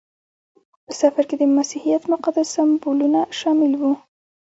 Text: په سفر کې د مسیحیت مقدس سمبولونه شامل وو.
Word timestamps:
په 0.85 0.91
سفر 1.01 1.23
کې 1.29 1.35
د 1.39 1.43
مسیحیت 1.57 2.03
مقدس 2.13 2.47
سمبولونه 2.55 3.19
شامل 3.39 3.71
وو. 3.81 3.93